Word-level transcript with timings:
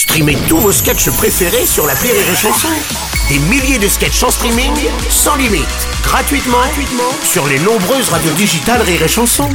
Streamez 0.00 0.38
tous 0.48 0.56
vos 0.56 0.72
sketchs 0.72 1.10
préférés 1.10 1.66
sur 1.66 1.86
la 1.86 1.92
Rire 1.92 2.14
et 2.14 2.34
Chanson. 2.34 2.68
Des 3.28 3.38
milliers 3.38 3.78
de 3.78 3.86
sketchs 3.86 4.22
en 4.22 4.30
streaming, 4.30 4.72
sans 5.10 5.36
limite, 5.36 5.66
gratuitement, 6.02 6.56
gratuitement 6.56 7.12
sur 7.22 7.46
les 7.46 7.58
nombreuses 7.58 8.08
radios 8.08 8.32
digitales 8.32 8.80
Rire 8.80 9.02
et 9.02 9.08
Chanson. 9.08 9.50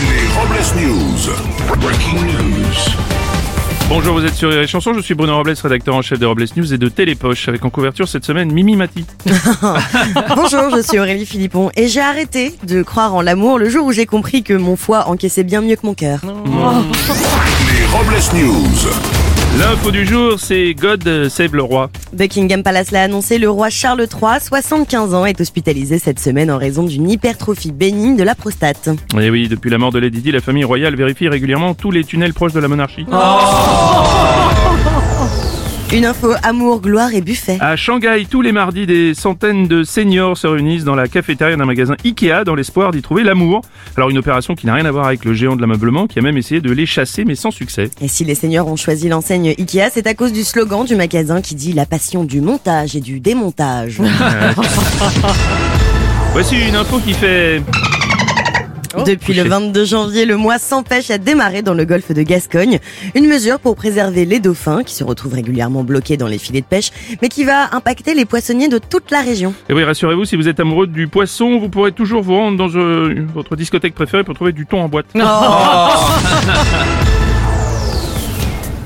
Les 0.00 0.26
Robles 0.32 0.80
News. 0.80 1.34
Breaking 1.78 2.24
news. 2.24 2.94
Bonjour, 3.90 4.14
vous 4.18 4.24
êtes 4.24 4.34
sur 4.34 4.48
les 4.48 4.66
chansons. 4.66 4.94
Je 4.94 5.00
suis 5.00 5.12
Bruno 5.12 5.36
Robles, 5.36 5.54
rédacteur 5.62 5.94
en 5.94 6.00
chef 6.00 6.18
de 6.18 6.24
Robles 6.24 6.46
News 6.56 6.72
et 6.72 6.78
de 6.78 6.88
Télépoche, 6.88 7.48
avec 7.48 7.62
en 7.66 7.68
couverture 7.68 8.08
cette 8.08 8.24
semaine 8.24 8.50
Mimi 8.50 8.74
Mati. 8.74 9.04
Bonjour, 10.34 10.70
je 10.74 10.80
suis 10.82 10.98
Aurélie 10.98 11.26
Philippon 11.26 11.70
et 11.76 11.88
j'ai 11.88 12.00
arrêté 12.00 12.54
de 12.66 12.82
croire 12.82 13.14
en 13.14 13.20
l'amour 13.20 13.58
le 13.58 13.68
jour 13.68 13.84
où 13.84 13.92
j'ai 13.92 14.06
compris 14.06 14.42
que 14.42 14.54
mon 14.54 14.76
foie 14.76 15.08
encaissait 15.10 15.44
bien 15.44 15.60
mieux 15.60 15.76
que 15.76 15.86
mon 15.86 15.92
cœur. 15.92 16.20
News. 18.32 18.88
L'info 19.58 19.90
du 19.90 20.06
jour, 20.06 20.40
c'est 20.40 20.72
God 20.74 21.28
Save 21.28 21.54
le 21.54 21.62
roi. 21.62 21.90
Buckingham 22.12 22.62
Palace 22.62 22.90
l'a 22.90 23.02
annoncé, 23.02 23.38
le 23.38 23.50
roi 23.50 23.70
Charles 23.70 24.00
III, 24.00 24.40
75 24.40 25.14
ans, 25.14 25.26
est 25.26 25.40
hospitalisé 25.40 25.98
cette 25.98 26.18
semaine 26.18 26.50
en 26.50 26.58
raison 26.58 26.84
d'une 26.84 27.10
hypertrophie 27.10 27.70
bénigne 27.70 28.16
de 28.16 28.22
la 28.22 28.34
prostate. 28.34 28.88
Et 29.20 29.30
oui, 29.30 29.48
depuis 29.48 29.70
la 29.70 29.78
mort 29.78 29.92
de 29.92 29.98
Lady 29.98 30.20
Di, 30.22 30.32
la 30.32 30.40
famille 30.40 30.64
royale 30.64 30.96
vérifie 30.96 31.28
régulièrement 31.28 31.74
tous 31.74 31.90
les 31.90 32.02
tunnels 32.02 32.34
proches 32.34 32.52
de 32.52 32.60
la 32.60 32.68
monarchie. 32.68 33.04
Une 35.94 36.04
info 36.06 36.32
amour, 36.42 36.80
gloire 36.80 37.14
et 37.14 37.20
buffet. 37.20 37.56
À 37.60 37.76
Shanghai, 37.76 38.26
tous 38.28 38.42
les 38.42 38.50
mardis, 38.50 38.84
des 38.84 39.14
centaines 39.14 39.68
de 39.68 39.84
seniors 39.84 40.36
se 40.36 40.48
réunissent 40.48 40.82
dans 40.82 40.96
la 40.96 41.06
cafétéria 41.06 41.54
d'un 41.54 41.66
magasin 41.66 41.94
Ikea 42.04 42.42
dans 42.44 42.56
l'espoir 42.56 42.90
d'y 42.90 43.00
trouver 43.00 43.22
l'amour. 43.22 43.62
Alors 43.96 44.10
une 44.10 44.18
opération 44.18 44.56
qui 44.56 44.66
n'a 44.66 44.74
rien 44.74 44.86
à 44.86 44.90
voir 44.90 45.06
avec 45.06 45.24
le 45.24 45.34
géant 45.34 45.54
de 45.54 45.60
l'ameublement 45.60 46.08
qui 46.08 46.18
a 46.18 46.22
même 46.22 46.36
essayé 46.36 46.60
de 46.60 46.72
les 46.72 46.84
chasser 46.84 47.24
mais 47.24 47.36
sans 47.36 47.52
succès. 47.52 47.90
Et 48.00 48.08
si 48.08 48.24
les 48.24 48.34
seigneurs 48.34 48.66
ont 48.66 48.74
choisi 48.74 49.08
l'enseigne 49.08 49.54
Ikea, 49.56 49.90
c'est 49.92 50.08
à 50.08 50.14
cause 50.14 50.32
du 50.32 50.42
slogan 50.42 50.84
du 50.84 50.96
magasin 50.96 51.40
qui 51.40 51.54
dit 51.54 51.72
la 51.72 51.86
passion 51.86 52.24
du 52.24 52.40
montage 52.40 52.96
et 52.96 53.00
du 53.00 53.20
démontage. 53.20 54.02
Voici 56.32 56.56
une 56.56 56.74
info 56.74 56.98
qui 56.98 57.14
fait... 57.14 57.62
Depuis 59.02 59.34
le 59.34 59.42
touché. 59.42 59.48
22 59.48 59.84
janvier, 59.84 60.24
le 60.24 60.36
mois 60.36 60.58
sans 60.58 60.82
pêche 60.82 61.10
a 61.10 61.18
démarré 61.18 61.62
dans 61.62 61.74
le 61.74 61.84
golfe 61.84 62.12
de 62.12 62.22
Gascogne. 62.22 62.78
Une 63.14 63.26
mesure 63.26 63.58
pour 63.58 63.76
préserver 63.76 64.24
les 64.24 64.40
dauphins 64.40 64.82
qui 64.82 64.94
se 64.94 65.04
retrouvent 65.04 65.34
régulièrement 65.34 65.84
bloqués 65.84 66.16
dans 66.16 66.28
les 66.28 66.38
filets 66.38 66.60
de 66.60 66.66
pêche, 66.66 66.90
mais 67.22 67.28
qui 67.28 67.44
va 67.44 67.74
impacter 67.74 68.14
les 68.14 68.24
poissonniers 68.24 68.68
de 68.68 68.78
toute 68.78 69.10
la 69.10 69.20
région. 69.20 69.54
Et 69.68 69.72
oui, 69.72 69.84
rassurez-vous, 69.84 70.24
si 70.24 70.36
vous 70.36 70.48
êtes 70.48 70.60
amoureux 70.60 70.86
du 70.86 71.08
poisson, 71.08 71.58
vous 71.58 71.68
pourrez 71.68 71.92
toujours 71.92 72.22
vous 72.22 72.34
rendre 72.34 72.56
dans 72.56 72.74
euh, 72.76 73.26
votre 73.34 73.56
discothèque 73.56 73.94
préférée 73.94 74.24
pour 74.24 74.34
trouver 74.34 74.52
du 74.52 74.66
thon 74.66 74.80
en 74.82 74.88
boîte. 74.88 75.06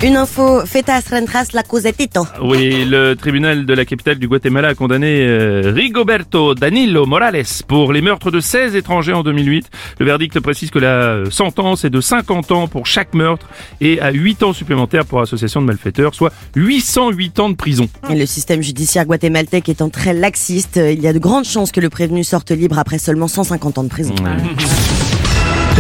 Une 0.01 0.17
info, 0.17 0.65
fetas 0.65 1.11
rentras 1.11 1.49
la 1.55 1.65
cosetito. 1.65 2.25
Oui, 2.41 2.85
le 2.85 3.17
tribunal 3.17 3.67
de 3.67 3.75
la 3.75 3.85
capitale 3.85 4.17
du 4.17 4.29
Guatemala 4.29 4.69
a 4.69 4.75
condamné 4.77 5.23
euh, 5.23 5.73
Rigoberto 5.75 6.55
Danilo 6.55 7.05
Morales 7.05 7.43
pour 7.67 7.93
les 7.93 8.01
meurtres 8.01 8.31
de 8.31 8.39
16 8.39 8.77
étrangers 8.77 9.13
en 9.13 9.25
2008. 9.25 9.69
Le 9.99 10.07
verdict 10.07 10.39
précise 10.39 10.71
que 10.71 10.79
la 10.79 10.89
euh, 10.89 11.31
sentence 11.31 11.85
est 11.85 11.91
de 11.91 12.01
50 12.01 12.53
ans 12.53 12.69
pour 12.69 12.87
chaque 12.87 13.13
meurtre 13.13 13.49
et 13.81 14.01
à 14.01 14.13
8 14.13 14.45
ans 14.45 14.53
supplémentaires 14.53 15.05
pour 15.05 15.21
association 15.21 15.61
de 15.61 15.67
malfaiteurs, 15.67 16.15
soit 16.15 16.33
808 16.55 17.41
ans 17.41 17.49
de 17.51 17.57
prison. 17.57 17.89
Et 18.09 18.15
le 18.15 18.27
système 18.27 18.63
judiciaire 18.63 19.05
guatémaltèque 19.05 19.69
étant 19.69 19.89
très 19.89 20.15
laxiste, 20.15 20.77
il 20.77 21.01
y 21.01 21.09
a 21.09 21.13
de 21.13 21.19
grandes 21.19 21.45
chances 21.45 21.73
que 21.73 21.81
le 21.81 21.91
prévenu 21.91 22.23
sorte 22.23 22.53
libre 22.53 22.79
après 22.79 22.99
seulement 22.99 23.27
150 23.27 23.79
ans 23.79 23.85
de 23.85 23.89
prison. 23.89 24.15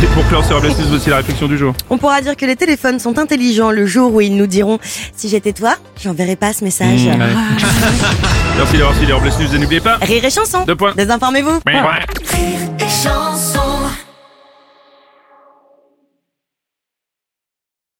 Et 0.00 0.06
pour 0.14 0.24
clore 0.28 0.44
sur 0.44 0.62
News, 0.62 0.70
voici 0.88 1.10
la 1.10 1.16
réflexion 1.16 1.48
du 1.48 1.58
jour. 1.58 1.74
On 1.90 1.98
pourra 1.98 2.20
dire 2.20 2.36
que 2.36 2.46
les 2.46 2.54
téléphones 2.54 3.00
sont 3.00 3.18
intelligents 3.18 3.72
le 3.72 3.84
jour 3.84 4.14
où 4.14 4.20
ils 4.20 4.36
nous 4.36 4.46
diront 4.46 4.78
si 5.16 5.28
j'étais 5.28 5.52
toi, 5.52 5.74
j'enverrais 6.00 6.36
pas 6.36 6.52
ce 6.52 6.62
message. 6.62 7.06
Mmh, 7.06 7.08
ouais. 7.08 7.16
Merci 8.56 8.72
d'avoir 8.76 8.92
suivi 8.92 9.06
les 9.08 9.12
Robles 9.12 9.28
News 9.28 9.54
et 9.54 9.58
n'oubliez 9.58 9.80
pas... 9.80 9.96
Rire 10.00 10.24
et 10.24 10.30
chanson. 10.30 10.64
Deux 10.64 10.76
points. 10.76 10.92
Désinformez-vous. 10.96 11.60
Ouais. 11.66 11.80
Rire 11.80 12.68
et 12.78 12.82
chanson 12.82 13.57